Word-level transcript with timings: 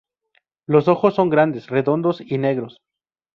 Los 0.65 0.87
ojos 0.87 1.13
son 1.13 1.29
grandes, 1.29 1.67
redondos 1.67 2.21
y 2.25 2.39
negros. 2.39 2.81